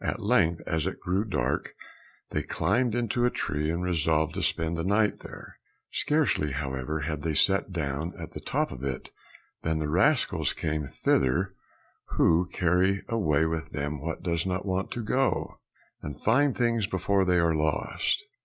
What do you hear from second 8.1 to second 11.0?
at the top of it than the rascals came